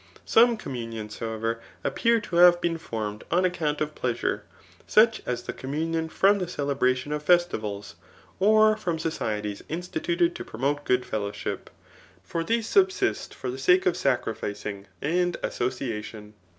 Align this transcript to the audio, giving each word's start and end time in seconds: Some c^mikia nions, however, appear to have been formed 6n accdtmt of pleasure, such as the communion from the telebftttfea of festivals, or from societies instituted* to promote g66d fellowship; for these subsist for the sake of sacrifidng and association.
Some 0.25 0.57
c^mikia 0.57 0.91
nions, 0.91 1.19
however, 1.19 1.59
appear 1.83 2.19
to 2.21 2.37
have 2.37 2.59
been 2.59 2.79
formed 2.79 3.23
6n 3.29 3.51
accdtmt 3.55 3.81
of 3.81 3.93
pleasure, 3.93 4.43
such 4.87 5.21
as 5.27 5.43
the 5.43 5.53
communion 5.53 6.09
from 6.09 6.39
the 6.39 6.47
telebftttfea 6.47 7.13
of 7.13 7.21
festivals, 7.21 7.93
or 8.39 8.75
from 8.75 8.97
societies 8.97 9.61
instituted* 9.69 10.33
to 10.35 10.43
promote 10.43 10.85
g66d 10.85 11.05
fellowship; 11.05 11.69
for 12.23 12.43
these 12.43 12.65
subsist 12.67 13.35
for 13.35 13.51
the 13.51 13.59
sake 13.59 13.85
of 13.85 13.93
sacrifidng 13.93 14.85
and 15.03 15.37
association. 15.43 16.33